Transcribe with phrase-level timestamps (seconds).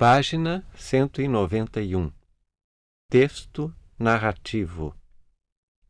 [0.00, 2.10] Página 191.
[3.10, 4.96] Texto narrativo.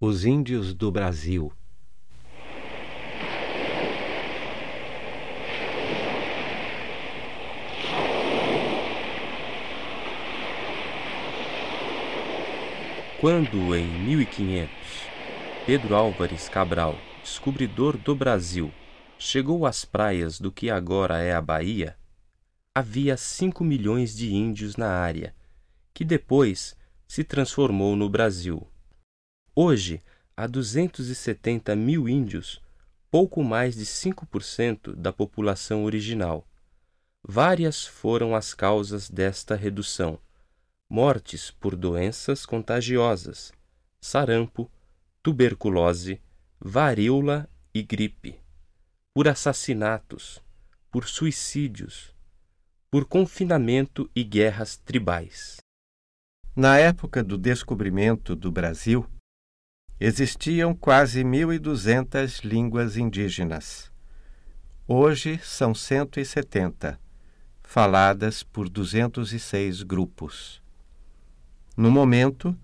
[0.00, 1.52] Os Índios do Brasil.
[13.20, 14.70] Quando, em 1500,
[15.66, 18.72] Pedro Álvares Cabral, descobridor do Brasil,
[19.18, 21.96] chegou às praias do que agora é a Bahia,
[22.76, 25.34] havia cinco milhões de índios na área,
[25.94, 26.76] que depois
[27.08, 28.70] se transformou no Brasil.
[29.54, 30.02] Hoje,
[30.36, 32.60] há 270 mil índios,
[33.10, 36.46] pouco mais de 5% da população original.
[37.26, 40.18] Várias foram as causas desta redução:
[40.86, 43.54] mortes por doenças contagiosas,
[44.02, 44.70] sarampo,
[45.22, 46.20] tuberculose,
[46.60, 48.38] varíola e gripe,
[49.14, 50.42] por assassinatos,
[50.90, 52.14] por suicídios,
[52.90, 55.56] por confinamento e guerras tribais.
[56.54, 59.06] Na época do descobrimento do Brasil,
[59.98, 63.90] existiam quase 1.200 línguas indígenas.
[64.88, 66.98] Hoje são 170,
[67.62, 70.62] faladas por 206 grupos.
[71.76, 72.56] No momento,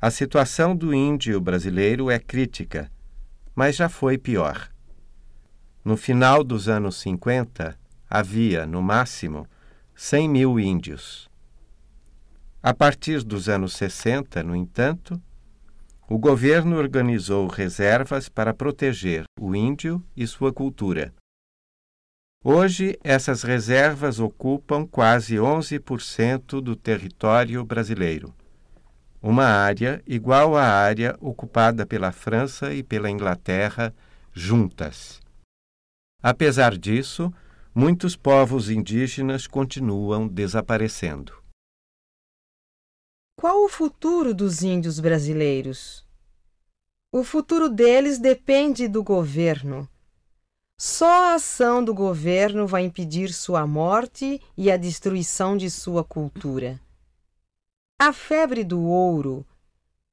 [0.00, 2.90] a situação do índio brasileiro é crítica,
[3.54, 4.70] mas já foi pior.
[5.84, 9.46] No final dos anos 50, havia, no máximo,
[10.00, 11.28] 100 mil índios.
[12.62, 15.20] A partir dos anos 60, no entanto,
[16.08, 21.12] o governo organizou reservas para proteger o índio e sua cultura.
[22.44, 28.32] Hoje, essas reservas ocupam quase 11% do território brasileiro,
[29.20, 33.92] uma área igual à área ocupada pela França e pela Inglaterra
[34.32, 35.20] juntas.
[36.22, 37.34] Apesar disso,
[37.78, 41.32] muitos povos indígenas continuam desaparecendo.
[43.36, 46.04] Qual o futuro dos índios brasileiros?
[47.12, 49.88] O futuro deles depende do governo.
[50.76, 56.80] Só a ação do governo vai impedir sua morte e a destruição de sua cultura.
[57.96, 59.46] A febre do ouro,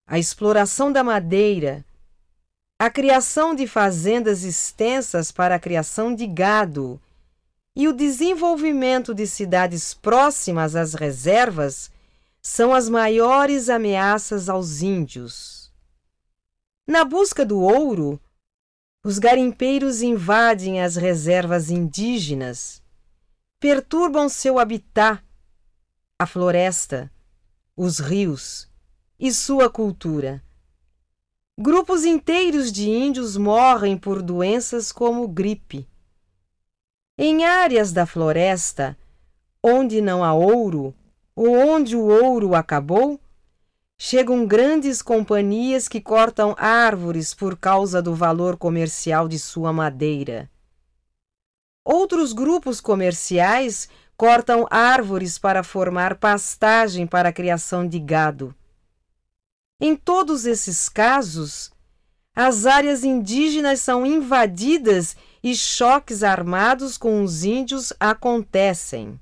[0.06, 1.84] a exploração da madeira,
[2.78, 7.02] a criação de fazendas extensas para a criação de gado
[7.76, 11.92] e o desenvolvimento de cidades próximas às reservas
[12.42, 15.74] são as maiores ameaças aos índios.
[16.88, 18.20] Na busca do ouro,
[19.04, 22.82] os garimpeiros invadem as reservas indígenas,
[23.60, 25.22] perturbam seu habitat,
[26.18, 27.12] a floresta,
[27.76, 28.70] os rios
[29.20, 30.42] e sua cultura.
[31.58, 35.88] Grupos inteiros de índios morrem por doenças como gripe
[37.18, 38.98] em áreas da floresta,
[39.64, 40.94] onde não há ouro,
[41.36, 43.20] ou onde o ouro acabou,
[43.98, 50.50] chegam grandes companhias que cortam árvores por causa do valor comercial de sua madeira.
[51.84, 53.88] Outros grupos comerciais
[54.18, 58.56] cortam árvores para formar pastagem para a criação de gado.
[59.80, 61.72] Em todos esses casos,
[62.36, 69.20] as áreas indígenas são invadidas e choques armados com os índios acontecem.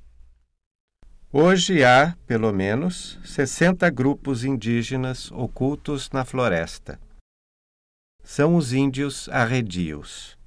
[1.29, 6.97] Hoje há, pelo menos, 60 grupos indígenas ocultos na floresta.
[8.23, 10.37] São os índios arredios.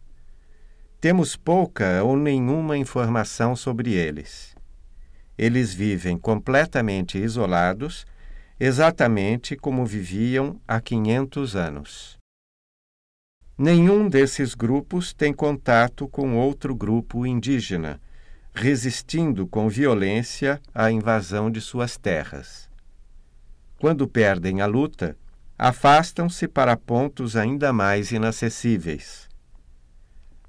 [0.98, 4.56] Temos pouca ou nenhuma informação sobre eles.
[5.36, 8.06] Eles vivem completamente isolados,
[8.59, 12.16] exatamente como viviam há 500 anos.
[13.59, 17.99] Nenhum desses grupos tem contato com outro grupo indígena,
[18.55, 22.69] resistindo com violência à invasão de suas terras.
[23.81, 25.16] Quando perdem a luta,
[25.59, 29.27] afastam-se para pontos ainda mais inacessíveis.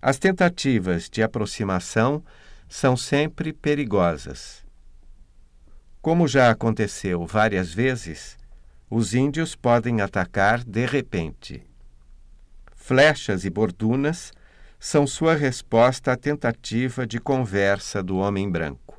[0.01, 2.21] As tentativas de aproximação
[2.67, 4.65] são sempre perigosas.
[6.01, 8.37] Como já aconteceu várias vezes,
[8.89, 11.67] os índios podem atacar de repente
[12.87, 14.31] flechas e bordunas
[14.79, 18.97] são sua resposta à tentativa de conversa do homem branco.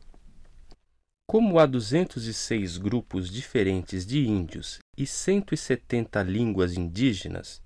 [1.26, 7.62] Como há 206 grupos diferentes de índios e 170 línguas indígenas,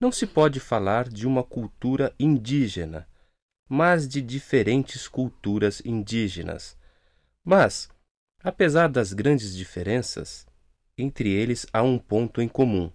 [0.00, 3.06] não se pode falar de uma cultura indígena,
[3.68, 6.76] mas de diferentes culturas indígenas.
[7.44, 7.88] Mas,
[8.42, 10.44] apesar das grandes diferenças,
[10.98, 12.90] entre eles há um ponto em comum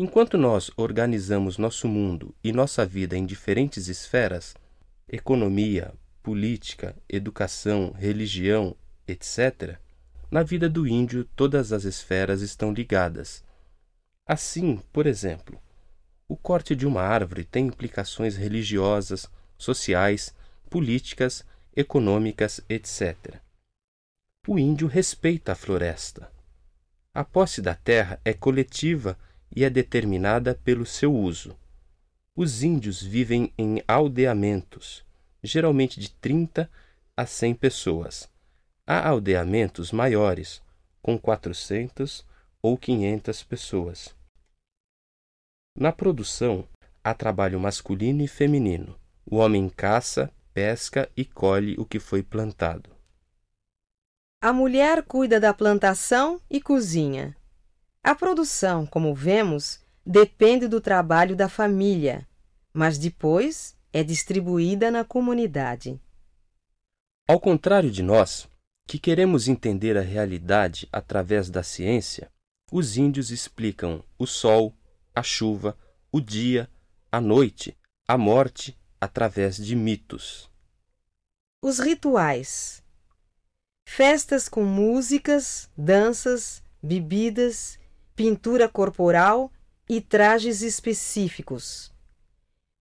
[0.00, 4.54] Enquanto nós organizamos nosso mundo e nossa vida em diferentes esferas
[5.08, 5.92] economia,
[6.22, 8.76] política, educação, religião,
[9.08, 9.76] etc.,
[10.30, 13.42] na vida do índio todas as esferas estão ligadas.
[14.24, 15.60] Assim, por exemplo,
[16.28, 20.32] o corte de uma árvore tem implicações religiosas, sociais,
[20.70, 21.44] políticas,
[21.74, 23.40] econômicas, etc.
[24.46, 26.30] O índio respeita a floresta.
[27.12, 29.18] A posse da terra é coletiva
[29.54, 31.56] e é determinada pelo seu uso.
[32.34, 35.04] Os índios vivem em aldeamentos,
[35.42, 36.70] geralmente de 30
[37.16, 38.28] a 100 pessoas.
[38.86, 40.62] Há aldeamentos maiores,
[41.02, 42.24] com 400
[42.62, 44.14] ou 500 pessoas.
[45.76, 46.66] Na produção,
[47.02, 48.98] há trabalho masculino e feminino.
[49.24, 52.90] O homem caça, pesca e colhe o que foi plantado.
[54.40, 57.36] A mulher cuida da plantação e cozinha.
[58.08, 62.26] A produção, como vemos, depende do trabalho da família,
[62.72, 66.00] mas depois é distribuída na comunidade.
[67.28, 68.48] Ao contrário de nós,
[68.86, 72.32] que queremos entender a realidade através da ciência,
[72.72, 74.74] os índios explicam o sol,
[75.14, 75.76] a chuva,
[76.10, 76.66] o dia,
[77.12, 77.76] a noite,
[78.08, 80.50] a morte através de mitos.
[81.62, 82.82] Os rituais.
[83.86, 87.78] Festas com músicas, danças, bebidas,
[88.18, 89.48] pintura corporal
[89.88, 91.92] e trajes específicos.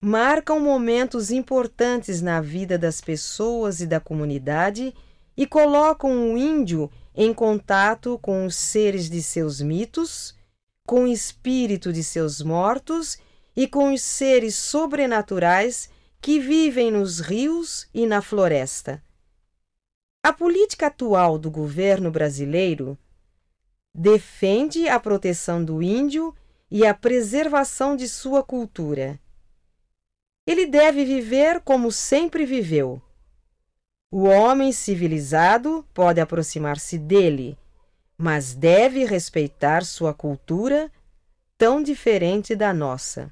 [0.04, 4.96] Marcam momentos importantes na vida das pessoas e da comunidade
[5.38, 10.36] e colocam o índio em contato com os seres de seus mitos
[10.88, 13.20] com o espírito de seus mortos
[13.56, 15.88] e com os seres sobrenaturais
[16.20, 19.04] que vivem nos rios e na floresta.
[20.24, 22.98] A política atual do governo brasileiro
[23.98, 26.34] defende a proteção do índio
[26.70, 29.20] e a preservação de sua cultura.
[30.46, 33.02] Ele deve viver como sempre viveu.
[34.12, 37.58] O homem civilizado pode aproximar-se dele
[38.18, 40.92] mas deve respeitar sua cultura
[41.58, 43.32] tão diferente da nossa.